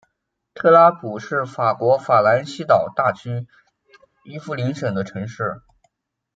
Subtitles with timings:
[0.55, 3.45] 特拉普是法国法兰西岛大区
[4.25, 5.61] 伊夫林省的城市。